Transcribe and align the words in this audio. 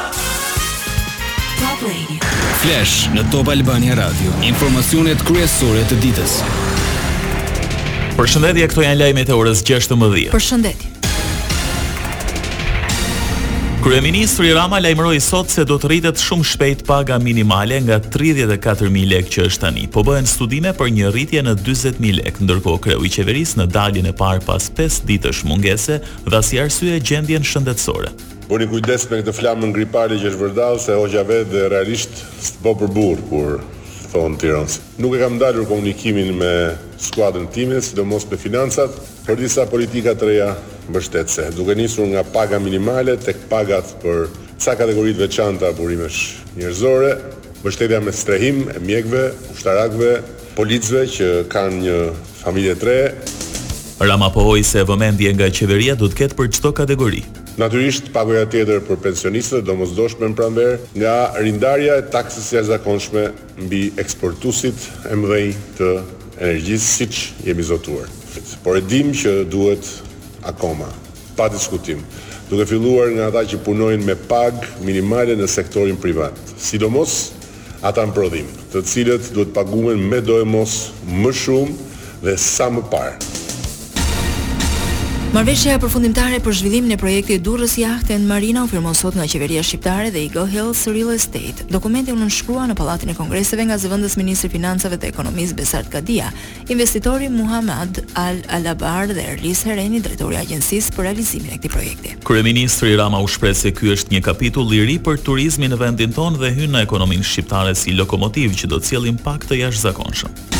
Flash 2.61 2.93
në 3.17 3.23
Top 3.33 3.49
Albania 3.49 3.95
Radio. 3.97 4.35
Informacionet 4.45 5.25
kryesore 5.25 5.81
të 5.89 5.97
ditës. 6.05 6.37
Përshëndetje, 8.21 8.69
këto 8.75 8.85
janë 8.85 9.01
lajmet 9.01 9.33
e 9.33 9.39
orës 9.41 9.65
16. 9.73 10.05
Përshëndetje. 10.37 10.96
Kryeministri 13.87 14.49
Rama 14.53 14.81
lajmëroi 14.83 15.15
sot 15.23 15.47
se 15.47 15.63
do 15.63 15.77
të 15.79 15.87
rritet 15.87 16.19
shumë 16.19 16.43
shpejt 16.49 16.81
paga 16.89 17.15
minimale 17.23 17.77
nga 17.85 18.01
34000 18.03 19.05
lekë 19.13 19.31
që 19.35 19.45
është 19.47 19.61
tani. 19.63 19.85
Po 19.87 20.03
bëhen 20.03 20.27
studime 20.27 20.73
për 20.75 20.89
një 20.97 21.11
rritje 21.15 21.39
në 21.47 21.53
40000 21.61 22.17
lekë, 22.17 22.43
ndërkohë 22.49 22.81
kreu 22.83 23.07
i 23.07 23.11
qeverisë 23.15 23.61
në 23.61 23.69
daljen 23.71 24.09
e 24.11 24.13
parë 24.19 24.43
pas 24.49 24.67
5 24.81 25.07
ditësh 25.07 25.39
mungese 25.47 26.01
dha 26.27 26.41
si 26.43 26.59
arsye 26.59 26.97
gjendjen 26.99 27.47
shëndetësore. 27.47 28.11
Bëni 28.51 28.67
kujdes 28.75 29.07
me 29.07 29.21
këtë 29.23 29.37
flamën 29.39 29.71
gripale 29.79 30.19
që 30.19 30.33
është 30.33 30.43
vërdall 30.43 30.83
se 30.89 30.99
hoqja 31.05 31.23
vetë 31.31 31.53
dhe 31.55 31.65
realisht 31.77 32.19
s'po 32.49 32.75
për 32.83 32.91
burr 32.91 33.23
kur 33.31 33.61
thon 34.11 34.35
Tiranës. 34.41 34.81
Nuk 34.99 35.15
e 35.15 35.23
kam 35.23 35.39
ndalur 35.39 35.63
komunikimin 35.71 36.35
me 36.43 36.53
skuadrën 37.07 37.47
time, 37.55 37.79
sidomos 37.79 38.27
me 38.27 38.35
financat, 38.35 38.99
për 39.23 39.39
disa 39.47 39.63
politika 39.71 40.11
të 40.19 40.33
reja 40.35 40.51
mbështetëse, 40.89 41.49
duke 41.57 41.75
nisur 41.75 42.07
nga 42.13 42.23
paga 42.23 42.59
minimale 42.59 43.17
tek 43.19 43.35
pagat 43.51 43.91
për 44.03 44.27
ca 44.63 44.73
kategori 44.79 45.15
të 45.17 45.25
veçanta 45.25 45.71
burimesh 45.75 46.39
njerëzore, 46.57 47.11
mbështetja 47.61 47.99
me 48.03 48.13
strehim 48.15 48.63
e 48.73 48.81
mjekëve, 48.83 49.23
ushtarakëve, 49.55 50.13
policëve 50.57 51.03
që 51.15 51.27
kanë 51.51 51.81
një 51.83 51.97
familje 52.41 52.77
të 52.83 52.97
Rama 53.99 54.27
pohoi 54.29 54.61
se 54.61 54.83
vëmendje 54.85 55.31
nga 55.33 55.47
qeveria 55.49 55.95
do 55.97 56.05
të 56.11 56.15
ketë 56.19 56.35
për 56.37 56.47
çdo 56.53 56.69
kategori. 56.77 57.23
Natyrisht 57.57 58.11
pagoja 58.13 58.43
tjetër 58.45 58.83
për 58.85 58.97
pensionistët 59.01 59.65
do 59.65 59.73
mos 59.79 59.95
doshme 59.97 60.27
në 60.29 60.35
pranver 60.37 60.75
nga 60.93 61.15
rindarja 61.41 61.95
e 61.97 62.03
taksës 62.13 62.51
e 62.61 62.63
zakonshme 62.69 63.23
mbi 63.65 63.81
eksportusit 63.97 64.77
e 65.09 65.17
mdhej 65.17 65.47
të 65.79 65.87
energjisë 66.37 66.91
si 66.93 67.07
që 67.15 67.49
jemi 67.49 67.65
zotuar. 67.65 68.05
Por 68.61 68.77
e 68.77 68.85
dim 68.85 69.09
që 69.17 69.33
duhet 69.49 69.89
akoma, 70.43 70.87
pa 71.37 71.47
diskutim, 71.49 72.01
duke 72.49 72.65
filluar 72.69 73.09
nga 73.13 73.29
ata 73.31 73.43
që 73.53 73.61
punojnë 73.65 74.05
me 74.05 74.17
pag 74.29 74.53
minimale 74.85 75.37
në 75.39 75.49
sektorin 75.49 75.99
privat, 76.01 76.35
sidomos 76.59 77.33
ata 77.85 78.05
në 78.07 78.15
prodhim, 78.17 78.49
të 78.73 78.83
cilët 78.89 79.31
duhet 79.35 79.53
paguen 79.55 80.01
me 80.11 80.21
dojmos 80.25 80.89
më 81.21 81.33
shumë 81.45 81.89
dhe 82.25 82.37
sa 82.41 82.71
më 82.73 82.83
parë. 82.91 83.26
Marveshja 85.35 85.75
përfundimtare 85.83 86.37
për 86.39 86.53
zhvillimin 86.55 86.93
e 86.95 86.97
projektit 86.97 87.41
Durrës 87.43 87.73
Jahte 87.77 88.15
në 88.15 88.29
Marina 88.29 88.61
u 88.63 88.69
firmon 88.71 88.95
sot 88.95 89.17
nga 89.19 89.25
qeveria 89.27 89.59
shqiptare 89.63 90.07
dhe 90.09 90.21
Eagle 90.23 90.45
Hills 90.49 90.85
Real 90.87 91.11
Estate. 91.11 91.65
Dokumenti 91.67 92.13
u 92.15 92.15
nënshkrua 92.15 92.63
në 92.69 92.77
Pallatin 92.79 93.11
e 93.11 93.15
Kongreseve 93.17 93.65
nga 93.67 93.75
zëvendës 93.77 94.15
ministri 94.17 94.47
i 94.47 94.53
Financave 94.55 94.95
dhe 94.97 95.09
Ekonomisë 95.11 95.57
Besart 95.59 95.91
Kadia, 95.93 96.29
investitori 96.71 97.27
Muhammad 97.29 97.99
Al 98.15 98.39
Alabar 98.55 99.11
dhe 99.11 99.27
Erlis 99.33 99.65
Hereni, 99.67 99.99
drejtori 99.99 100.39
i 100.39 100.41
agjencisë 100.45 100.95
për 100.95 101.09
realizimin 101.09 101.51
e 101.51 101.57
këtij 101.59 101.75
projekti. 101.75 102.15
Kryeministri 102.29 102.95
Rama 102.95 103.19
u 103.21 103.27
shpreh 103.27 103.53
se 103.55 103.73
ky 103.75 103.91
është 103.97 104.15
një 104.15 104.21
kapitull 104.31 104.73
i 104.79 104.85
ri 104.87 104.95
për 104.99 105.19
turizmin 105.27 105.75
në 105.75 105.81
vendin 105.83 106.15
tonë 106.15 106.39
dhe 106.45 106.53
hyn 106.55 106.71
në 106.71 106.85
ekonominë 106.87 107.27
shqiptare 107.27 107.75
si 107.75 107.93
lokomotiv 107.99 108.55
që 108.55 108.71
do 108.71 108.79
të 108.79 108.93
cilin 108.93 109.17
impakt 109.17 109.51
të 109.51 109.59
jashtëzakonshëm. 109.65 110.56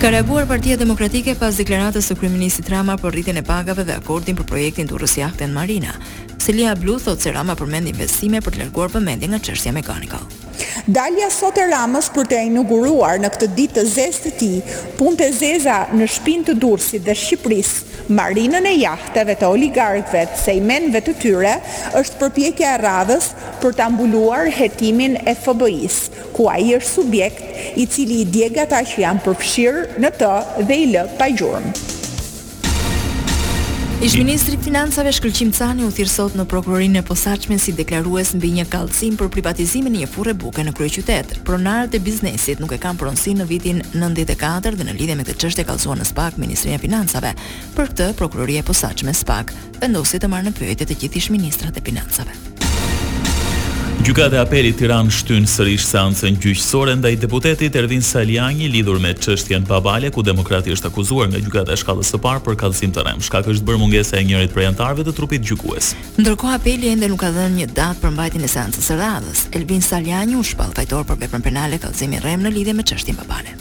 Ka 0.00 0.08
reaguar 0.08 0.46
Partia 0.48 0.78
Demokratike 0.80 1.34
pas 1.36 1.56
deklaratës 1.60 2.06
së 2.08 2.14
kryeministit 2.16 2.70
Rama 2.72 2.94
për 2.96 3.12
rritjen 3.18 3.36
e 3.36 3.42
pagave 3.44 3.82
dhe 3.84 3.98
akordin 3.98 4.38
për 4.38 4.46
projektin 4.48 4.88
të 4.88 4.96
urrës 4.96 5.12
jahte 5.18 5.44
në 5.44 5.52
Marina. 5.52 5.92
Selia 6.40 6.72
Blu 6.80 6.94
thot 6.96 7.20
se 7.20 7.34
Rama 7.36 7.52
përmend 7.60 7.90
investime 7.90 8.40
për 8.40 8.54
të 8.56 8.62
larguar 8.62 8.88
vëmendje 8.94 9.28
nga 9.28 9.42
çështja 9.44 9.72
me 9.76 9.82
Dalja 10.86 11.28
sot 11.32 11.56
e 11.58 11.68
Ramës 11.68 12.08
për 12.16 12.28
të 12.30 12.38
inauguruar 12.48 13.18
në 13.20 13.28
këtë 13.34 13.46
ditë 13.56 13.74
të 13.80 13.84
zezë 13.96 14.22
të 14.26 14.30
tij 14.38 14.58
punë 14.98 15.16
të 15.20 15.28
zeza 15.40 15.78
në 15.92 16.06
shtëpinë 16.12 16.46
të 16.48 16.54
Durrësit 16.64 17.04
dhe 17.06 17.14
Shqipërisë 17.16 17.89
marinën 18.10 18.64
e 18.66 18.72
jahteve 18.78 19.36
të 19.38 19.48
oligarkëve 19.54 20.24
të 20.32 20.40
sejmenve 20.42 21.00
të 21.06 21.14
tyre 21.22 21.52
është 22.00 22.18
përpjekja 22.22 22.72
e 22.76 22.80
radhës 22.82 23.30
për 23.62 23.76
të 23.78 23.86
ambulluar 23.86 24.50
hetimin 24.58 25.16
e 25.22 25.36
FBI-s, 25.44 26.10
ku 26.36 26.48
ai 26.54 26.74
është 26.80 26.90
subjekt 27.00 27.78
i 27.78 27.86
cili 27.86 28.20
i 28.24 28.26
djegat 28.34 28.74
ata 28.80 28.90
që 28.92 29.06
janë 29.06 29.24
përfshirë 29.28 29.86
në 30.04 30.12
të 30.20 30.34
dhe 30.70 30.82
i 30.84 30.90
lë 30.96 31.06
pa 31.20 31.30
gjurmë. 31.32 31.76
Ish 34.02 34.16
ministri 34.16 34.54
i 34.54 34.64
financave 34.64 35.12
Shkëlqim 35.12 35.50
Cani 35.52 35.84
u 35.84 35.90
thirr 35.92 36.08
sot 36.08 36.32
në 36.38 36.46
prokurorinë 36.48 37.02
e 37.02 37.04
posaçme 37.04 37.58
si 37.60 37.74
deklarues 37.76 38.30
mbi 38.32 38.48
një 38.54 38.64
kallëzim 38.72 39.18
për 39.20 39.28
privatizimin 39.34 39.98
e 39.98 40.00
një 40.00 40.06
furre 40.08 40.32
buke 40.40 40.62
në 40.64 40.72
kryeqytet. 40.78 41.34
Pronarët 41.44 41.92
e 41.92 42.00
biznesit 42.00 42.62
nuk 42.64 42.72
e 42.72 42.78
kanë 42.80 42.96
pronësi 43.02 43.34
në 43.36 43.46
vitin 43.52 43.82
94 43.92 44.72
dhe 44.80 44.86
në 44.88 44.94
lidhje 45.02 45.16
me 45.20 45.26
këtë 45.28 45.42
çështje 45.44 45.66
kallëzuan 45.68 46.00
në 46.00 46.06
SPAK 46.14 46.38
Ministrinë 46.40 46.78
e 46.78 46.82
Financave. 46.86 47.34
Për 47.76 47.90
këtë 47.92 48.08
prokuroria 48.22 48.64
e 48.64 48.68
posaçme 48.72 49.12
SPAK 49.20 49.52
vendosi 49.84 50.16
të 50.16 50.32
marrë 50.32 50.48
në 50.48 50.54
pyetje 50.62 50.88
të 50.88 50.96
gjithë 51.04 51.20
ish-ministrat 51.22 51.76
e 51.76 51.84
financave. 51.90 52.40
Gjykata 54.00 54.38
e 54.38 54.40
Apelit 54.40 54.78
Tiranë 54.80 55.12
shtyn 55.12 55.44
sërish 55.44 55.82
seancën 55.84 56.38
gjyqësore 56.40 56.94
ndaj 56.96 57.18
deputetit 57.20 57.76
Ervin 57.76 58.00
Saljani 58.02 58.70
lidhur 58.72 58.96
me 58.96 59.10
çështjen 59.12 59.66
Pavale 59.68 60.08
ku 60.14 60.24
Demokrati 60.24 60.72
është 60.72 60.88
akuzuar 60.88 61.28
nga 61.28 61.42
gjykata 61.44 61.76
e 61.76 61.80
shkallës 61.82 62.14
së 62.14 62.20
parë 62.24 62.40
për 62.46 62.56
kallëzim 62.62 62.94
të 62.96 63.04
rrem. 63.04 63.20
Shkaku 63.28 63.52
është 63.52 63.68
bërë 63.68 63.80
mungesa 63.84 64.16
e 64.16 64.24
njërit 64.30 64.56
prej 64.56 64.70
antarëve 64.70 65.04
të 65.04 65.14
trupit 65.18 65.44
gjykues. 65.50 65.92
Ndërkohë 66.16 66.56
Apeli 66.56 66.94
ende 66.94 67.12
nuk 67.12 67.20
ka 67.20 67.28
dhënë 67.36 67.58
një 67.60 67.70
datë 67.76 68.00
për 68.00 68.14
mbajtjen 68.16 68.46
e 68.48 68.52
seancës 68.56 68.88
së 68.88 68.98
radhës. 69.02 69.44
Elvin 69.60 69.84
Saljani 69.84 70.40
u 70.40 70.46
shpall 70.48 70.72
fajtor 70.80 71.04
për 71.12 71.20
veprën 71.26 71.44
penale 71.50 71.80
kallëzimi 71.84 72.24
rrem 72.24 72.46
në 72.48 72.54
lidhje 72.56 72.78
me 72.80 72.88
çështjen 72.88 73.20
Pavale 73.20 73.58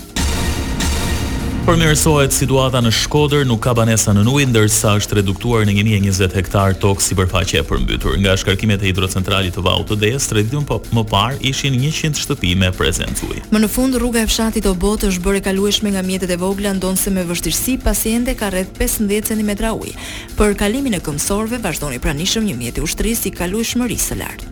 përmirësohet 1.70 2.34
situata 2.34 2.80
në 2.82 2.90
Shkodër, 2.96 3.44
nuk 3.46 3.60
ka 3.62 3.76
banesa 3.78 4.10
në 4.18 4.24
ujë, 4.26 4.48
ndërsa 4.50 4.96
është 4.98 5.20
reduktuar 5.20 5.68
në 5.70 5.76
1020 5.84 6.34
hektar 6.34 6.74
tokë 6.82 7.06
sipërfaqe 7.06 7.60
e 7.62 7.66
përmbytur. 7.68 8.16
Nga 8.24 8.34
shkarkimet 8.42 8.82
e 8.82 8.88
hidrocentralit 8.90 9.54
të 9.54 9.62
Vau 9.68 9.84
të 9.86 10.00
Dejës, 10.02 10.26
tradhim 10.32 10.66
po 10.66 10.80
më 10.98 11.04
parë 11.12 11.38
ishin 11.52 11.78
100 11.78 12.24
shtëpi 12.24 12.56
me 12.58 12.72
prezencë 12.74 13.30
ujë. 13.30 13.44
Më 13.54 13.62
në 13.62 13.70
fund 13.70 14.00
rruga 14.02 14.24
e 14.26 14.30
fshatit 14.32 14.66
Obot 14.72 15.06
është 15.12 15.24
bërë 15.28 15.44
kalueshme 15.52 15.94
nga 15.94 16.02
mjetet 16.10 16.34
e 16.34 16.40
vogla, 16.42 16.74
ndonse 16.80 17.14
me 17.14 17.28
vështirësi 17.30 17.78
pasi 17.86 18.16
ende 18.18 18.34
ka 18.40 18.50
rreth 18.50 18.74
15 18.82 19.30
cm 19.30 19.52
ujë. 19.70 19.98
Për 20.42 20.58
kalimin 20.64 20.98
e 20.98 21.04
këmsorve, 21.06 21.62
vazhdoni 21.62 22.02
pranishëm 22.02 22.50
një 22.50 22.58
mjet 22.64 22.82
i 22.82 22.88
ushtrisë 22.90 23.30
i 23.30 23.36
kalueshmërisë 23.44 24.14
së 24.14 24.24
lartë. 24.24 24.49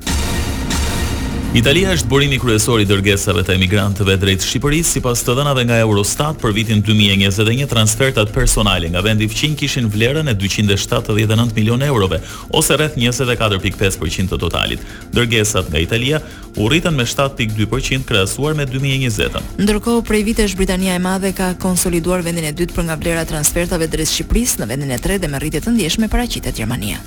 Italia 1.57 1.89
është 1.97 2.05
burimi 2.11 2.37
kryesor 2.37 2.83
i 2.83 2.85
dërgesave 2.85 3.41
të 3.41 3.55
emigrantëve 3.55 4.13
drejt 4.21 4.43
Shqipërisë, 4.45 4.91
sipas 4.91 5.23
të 5.25 5.33
dhënave 5.39 5.63
nga 5.65 5.79
Eurostat 5.87 6.37
për 6.37 6.53
vitin 6.53 6.83
2021, 6.85 7.65
transfertat 7.71 8.29
personale 8.35 8.91
nga 8.93 9.01
vendi 9.01 9.25
i 9.25 9.31
fqinj 9.31 9.55
kishin 9.63 9.89
vlerën 9.89 10.29
e 10.29 10.35
279 10.37 11.55
milionë 11.57 11.89
eurove, 11.89 12.19
ose 12.53 12.77
rreth 12.77 12.99
24.5% 13.01 14.29
të 14.35 14.39
totalit. 14.43 14.85
Dërgesat 15.17 15.71
nga 15.73 15.81
Italia 15.81 16.21
u 16.61 16.69
rritën 16.69 16.93
me 16.93 17.09
7.2% 17.09 18.05
krahasuar 18.05 18.53
me 18.53 18.69
2020 18.69 19.57
Ndërkohë, 19.57 20.05
prej 20.11 20.23
vitesh 20.29 20.57
Britania 20.61 20.93
e 20.93 21.01
Madhe 21.01 21.33
ka 21.33 21.55
konsoliduar 21.57 22.21
vendin 22.21 22.45
e 22.45 22.53
dytë 22.53 22.77
për 22.77 22.85
nga 22.91 23.01
vlera 23.01 23.25
transfertave 23.33 23.89
drejt 23.89 24.13
Shqipërisë 24.13 24.61
në 24.61 24.71
vendin 24.75 24.93
e 24.93 25.01
tretë 25.01 25.25
dhe 25.25 25.33
me 25.33 25.41
rritje 25.41 25.65
të 25.65 25.73
ndjeshme 25.73 26.13
paraqitet 26.13 26.61
Gjermania. 26.61 27.01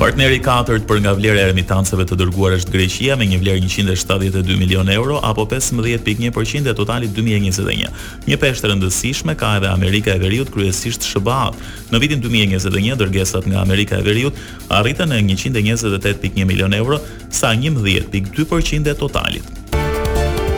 Partneri 0.00 0.36
i 0.36 0.40
katërt 0.40 0.86
për 0.88 1.02
nga 1.04 1.10
vlera 1.12 1.42
e 1.42 1.48
remitancave 1.50 2.06
të 2.08 2.16
dërguar 2.16 2.54
është 2.56 2.72
Greqia 2.72 3.16
me 3.20 3.26
një 3.28 3.40
vlerë 3.42 3.66
172 3.68 4.54
milion 4.56 4.88
euro 4.94 5.18
apo 5.30 5.44
15.1% 5.50 6.70
e 6.70 6.74
totalit 6.78 7.12
2021. 7.12 7.90
Një 8.24 8.38
peshë 8.40 8.70
rëndësishme 8.70 9.34
ka 9.36 9.50
edhe 9.58 9.68
Amerika 9.74 10.14
e 10.16 10.22
Veriut, 10.22 10.48
kryesisht 10.54 11.04
SHBA. 11.04 11.50
Në 11.92 12.00
vitin 12.00 12.24
2021 12.24 12.96
dërgesat 13.02 13.44
nga 13.52 13.60
Amerika 13.60 13.98
e 14.00 14.06
Veriut 14.08 14.40
arritën 14.72 15.12
në 15.12 15.20
128.1 15.34 16.48
milion 16.48 16.72
euro, 16.80 16.96
sa 17.28 17.52
11.2% 17.52 18.80
e 18.94 18.96
totalit. 19.04 19.52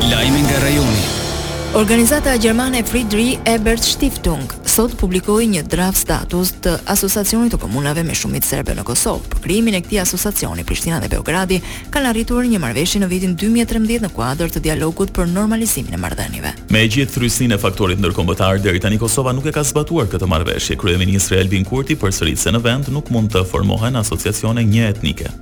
Lajmi 0.06 0.46
nga 0.46 0.62
rajoni. 0.68 1.02
Organizata 1.82 2.36
gjermane 2.36 2.84
Friedrich 2.86 3.40
Ebert 3.48 3.82
Stiftung 3.82 4.52
sot 4.72 4.94
publikoi 4.96 5.44
një 5.52 5.66
draft 5.68 6.00
status 6.00 6.52
të 6.64 6.72
Asociacionit 6.94 7.52
të 7.52 7.58
Komunave 7.60 8.00
me 8.08 8.14
Shumicë 8.16 8.46
Serbe 8.54 8.72
në 8.78 8.84
Kosovë. 8.88 9.28
Për 9.34 9.42
krijimin 9.44 9.76
e 9.76 9.80
këtij 9.84 10.00
asociacioni 10.00 10.64
Prishtina 10.68 10.96
dhe 11.02 11.10
Beogradi 11.12 11.58
kanë 11.92 12.08
arritur 12.14 12.46
një 12.48 12.60
marrëveshje 12.62 13.02
në 13.02 13.10
vitin 13.12 13.34
2013 13.42 14.06
në 14.06 14.12
kuadër 14.16 14.54
të 14.54 14.62
dialogut 14.66 15.12
për 15.16 15.28
normalizimin 15.36 15.98
e 15.98 16.02
marrëdhënieve. 16.06 16.54
Me 16.72 16.84
gjithë 16.94 17.16
thrysinë 17.18 17.58
e 17.58 17.62
faktorit 17.66 18.00
ndërkombëtar 18.00 18.62
deri 18.64 18.80
tani 18.80 19.00
Kosova 19.02 19.34
nuk 19.36 19.50
e 19.50 19.56
ka 19.58 19.64
zbatuar 19.72 20.08
këtë 20.12 20.30
marrëveshje. 20.32 20.78
Kryeministri 20.80 21.42
Albin 21.42 21.68
Kurti 21.68 21.98
përsëritse 22.00 22.54
në 22.56 22.64
vend 22.64 22.92
nuk 22.96 23.12
mund 23.12 23.34
të 23.36 23.44
formohen 23.52 24.00
asociacione 24.00 24.64
një 24.72 24.88
etnike. 24.94 25.34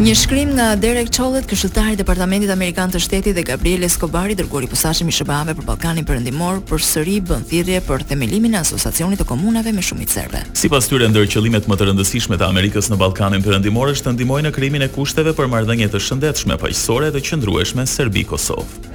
Një 0.00 0.12
shkrim 0.16 0.52
nga 0.56 0.70
Derek 0.80 1.10
Chollet, 1.12 1.44
këshilltari 1.46 1.92
i 1.92 1.96
Departamentit 2.00 2.48
Amerikan 2.54 2.90
të 2.90 2.98
Shtetit 3.02 3.36
dhe 3.36 3.42
Gabriel 3.44 3.84
Escobar 3.84 4.30
i 4.32 4.36
dërguar 4.38 4.64
i 4.64 4.70
posaçëm 4.72 5.10
i 5.10 5.12
SBA 5.12 5.42
për 5.58 5.66
Ballkanin 5.68 6.06
Perëndimor, 6.08 6.62
përsëri 6.70 7.18
bën 7.28 7.44
thirrje 7.50 7.82
për 7.84 8.06
themelimin 8.08 8.56
e 8.56 8.62
asociacionit 8.64 9.20
të 9.20 9.28
komunave 9.28 9.74
me 9.76 9.84
shumicë 9.84 10.16
serbe. 10.16 10.40
Sipas 10.58 10.88
tyre 10.88 11.10
ndër 11.12 11.28
qëllimet 11.36 11.68
më 11.70 11.78
të 11.78 11.90
rëndësishme 11.90 12.40
të 12.40 12.48
Amerikës 12.48 12.88
në 12.90 12.98
Ballkanin 13.04 13.44
Perëndimor 13.44 13.92
është 13.92 14.08
të 14.08 14.16
ndihmojë 14.16 14.48
në 14.48 14.54
krijimin 14.56 14.86
e 14.86 14.90
kushteve 14.96 15.36
për 15.38 15.52
marrëdhënie 15.54 15.90
të 15.92 16.02
shëndetshme 16.08 16.56
paqësore 16.64 17.12
dhe 17.12 17.20
të 17.22 17.28
qëndrueshme 17.34 17.84
Serbi-Kosovë. 17.98 18.94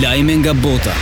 Lajme 0.00 0.40
nga 0.40 0.56
bota. 0.64 0.96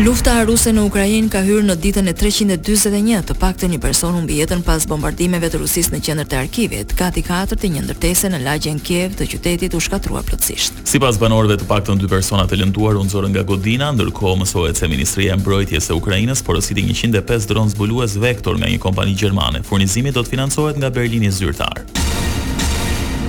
Lufta 0.00 0.32
ruse 0.48 0.70
në 0.72 0.82
Ukrainë 0.88 1.28
ka 1.30 1.42
hyrë 1.44 1.66
në 1.68 1.74
ditën 1.84 2.06
e 2.08 2.12
341. 2.16 3.10
Të 3.28 3.34
paktën 3.38 3.68
një 3.74 3.78
person 3.82 4.14
humbi 4.16 4.38
jetën 4.38 4.62
pas 4.64 4.86
bombardimeve 4.88 5.50
të 5.52 5.60
Rusisë 5.60 5.92
në 5.92 6.00
qendër 6.06 6.30
të 6.32 6.38
Arkivit. 6.40 6.94
Kati 6.98 7.20
4 7.26 7.58
të 7.60 7.68
një 7.74 7.84
ndërtese 7.84 8.30
në 8.32 8.40
lagjen 8.46 8.80
Kiev 8.82 9.14
të 9.20 9.28
qytetit 9.34 9.76
u 9.76 9.82
shkatrua 9.84 10.24
plotësisht. 10.26 10.80
Sipas 10.88 11.20
banorëve, 11.20 11.58
të 11.60 11.68
paktën 11.70 12.00
dy 12.02 12.08
persona 12.10 12.46
të 12.48 12.62
lënduar 12.62 12.96
u 12.98 13.04
nxorën 13.04 13.36
nga 13.36 13.44
godina, 13.50 13.92
ndërkohë 13.92 14.38
mësohet 14.42 14.80
se 14.80 14.88
Ministria 14.90 15.36
e 15.36 15.40
Mbrojtjes 15.42 15.90
së 15.92 15.98
Ukrainës 16.00 16.40
porositi 16.46 16.86
105 16.88 17.46
dronë 17.52 17.76
zbulues 17.76 18.16
vektor 18.24 18.56
nga 18.58 18.72
një 18.72 18.80
kompani 18.82 19.12
gjermane. 19.14 19.60
Furnizimi 19.62 20.10
do 20.16 20.24
të 20.24 20.34
financohet 20.38 20.80
nga 20.82 20.88
Berlini 20.90 21.28
zyrtar. 21.30 21.84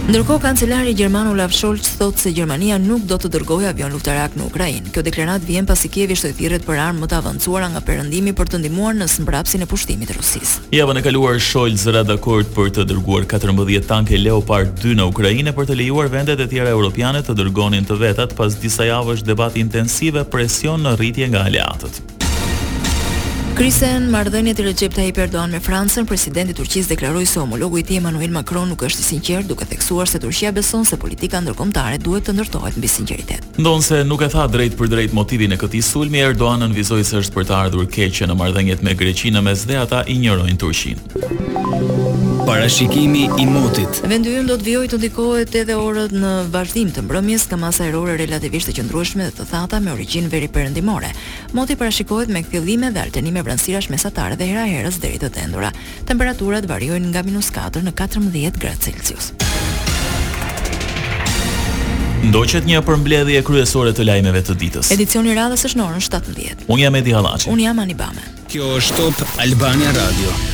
Ndërkohë 0.03 0.41
kancelari 0.43 0.91
gjerman 0.99 1.29
Olaf 1.31 1.53
Scholz 1.55 1.93
thotë 1.95 2.19
se 2.19 2.31
Gjermania 2.35 2.75
nuk 2.81 3.05
do 3.07 3.15
të 3.23 3.29
dërgojë 3.37 3.69
avion 3.69 3.93
luftarak 3.95 4.33
në 4.35 4.47
Ukrainë. 4.49 4.91
Kjo 4.91 5.03
deklaratë 5.07 5.47
vjen 5.47 5.67
pasi 5.69 5.87
Kievi 5.87 6.17
shtoi 6.19 6.33
thirrjet 6.35 6.65
për 6.67 6.81
armë 6.89 6.99
më 6.99 7.07
të 7.13 7.21
avancuara 7.21 7.69
nga 7.71 7.79
Perëndimi 7.87 8.33
për 8.35 8.49
të 8.51 8.59
ndihmuar 8.65 8.97
në 8.99 9.07
smbrapsin 9.13 9.63
e 9.63 9.69
pushtimit 9.71 10.11
të 10.11 10.17
Rusisë. 10.19 10.57
Javën 10.75 10.99
e 10.99 11.03
kaluar 11.07 11.39
Scholz 11.39 11.85
ra 11.95 12.01
dakord 12.03 12.51
për 12.57 12.73
të 12.81 12.87
dërguar 12.91 13.29
14 13.31 13.87
tanke 13.87 14.19
Leopard 14.19 14.73
2 14.83 14.99
në 14.99 15.07
Ukrainë 15.13 15.53
për 15.55 15.69
të 15.71 15.79
lejuar 15.85 16.11
vendet 16.17 16.43
e 16.43 16.49
tjera 16.51 16.73
europiane 16.75 17.23
të 17.23 17.37
dërgonin 17.39 17.87
të 17.87 18.01
vetat 18.03 18.35
pas 18.35 18.59
disa 18.65 18.89
javësh 18.91 19.23
debati 19.23 19.63
intensive 19.63 20.27
presion 20.35 20.83
në 20.83 20.97
rritje 20.99 21.31
nga 21.31 21.45
aleatët. 21.47 22.09
Krisen 23.53 24.07
marrëdhëniet 24.09 24.57
e 24.59 24.63
Recep 24.65 24.93
Tayyip 24.97 25.17
Erdogan 25.17 25.51
me 25.53 25.59
Francën, 25.61 26.07
presidenti 26.09 26.55
i 26.55 26.57
Turqisë 26.57 26.89
deklaroi 26.89 27.27
se 27.29 27.37
homologu 27.37 27.77
i 27.77 27.83
tij 27.85 27.99
Emmanuel 28.01 28.31
Macron 28.33 28.65
nuk 28.71 28.81
është 28.87 29.03
i 29.03 29.05
sinqert, 29.11 29.45
duke 29.51 29.67
theksuar 29.69 30.09
se 30.09 30.17
Turqia 30.25 30.49
beson 30.55 30.87
se 30.89 30.97
politika 30.97 31.37
ndërkombëtare 31.45 32.01
duhet 32.01 32.25
të 32.25 32.33
ndërtohet 32.39 32.79
mbi 32.81 32.89
sinqeritet. 32.89 33.45
Ndonse 33.61 34.01
nuk 34.09 34.25
e 34.25 34.31
tha 34.33 34.47
drejt 34.49 34.73
për 34.81 34.89
drejt 34.95 35.13
motivin 35.13 35.53
e 35.53 35.61
këtij 35.61 35.85
sulmi, 35.85 36.25
Erdogan 36.33 36.65
anvizoi 36.65 37.03
se 37.05 37.21
është 37.21 37.37
për 37.37 37.47
të 37.51 37.59
ardhur 37.61 37.89
keqe 37.93 38.31
në 38.31 38.39
marrëdhëniet 38.41 38.81
me 38.83 38.97
Greqinë, 38.97 39.45
mes 39.45 39.67
dhe 39.69 39.77
ata 39.85 40.01
i 40.09 40.17
njerojnë 40.23 40.57
Turqinë. 40.63 41.92
Parashikimi 42.45 43.23
i 43.39 43.45
motit. 43.47 44.01
Vendi 44.09 44.33
ynë 44.35 44.49
do 44.51 44.55
të 44.59 44.65
vijojë 44.67 44.89
të 44.91 44.97
ndikohet 44.99 45.53
edhe 45.61 45.75
orët 45.79 46.11
në 46.11 46.31
vazhdim 46.51 46.89
të 46.91 47.05
mbrëmjes, 47.05 47.45
ka 47.47 47.55
masa 47.59 47.85
erore 47.87 48.17
relativisht 48.19 48.67
të 48.67 48.73
qëndrueshme 48.81 49.23
dhe 49.29 49.35
të 49.37 49.45
thata 49.47 49.79
me 49.79 49.93
origjinë 49.95 50.27
veriperëndimore. 50.33 51.07
Moti 51.55 51.77
parashikohet 51.79 52.27
me 52.35 52.41
kthjellime 52.43 52.89
dhe 52.91 52.99
alternime 53.05 53.45
brancirash 53.47 53.87
mesatare 53.93 54.35
dhe 54.35 54.49
hera 54.49 54.65
herës 54.67 54.99
deri 55.03 55.21
të 55.23 55.29
tendura. 55.37 55.69
Temperaturat 56.11 56.67
variojnë 56.67 57.13
nga 57.13 57.23
minus 57.29 57.47
-4 57.55 57.85
në 57.87 57.93
14 58.03 58.59
gradë 58.59 58.79
Celsius. 58.89 59.31
Ndoqet 62.27 62.65
një 62.67 62.81
përmbledhje 62.87 63.39
kryesore 63.47 63.93
të 63.95 64.03
lajmeve 64.07 64.41
të 64.43 64.57
ditës. 64.63 64.91
Edicioni 64.95 65.31
i 65.31 65.37
radhës 65.39 65.63
është 65.71 65.79
në 65.79 65.87
orën 65.87 66.03
17. 66.11 66.67
Un 66.67 66.79
jam 66.79 66.95
Edi 66.95 67.15
Hallaçi. 67.15 67.47
Un 67.55 67.59
jam 67.63 67.79
Anibame. 67.79 68.23
Kjo 68.51 68.75
është 68.81 68.99
Top 69.15 69.23
Albania 69.47 69.95
Radio. 69.95 70.52